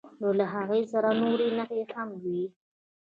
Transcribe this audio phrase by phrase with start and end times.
[0.21, 2.41] نو له هغې سره نورې نښې هم وي.